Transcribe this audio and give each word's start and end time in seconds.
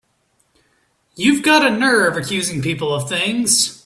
You've 1.15 1.43
got 1.43 1.63
a 1.65 1.69
nerve 1.69 2.17
accusing 2.17 2.61
people 2.63 2.91
of 2.93 3.07
things! 3.07 3.77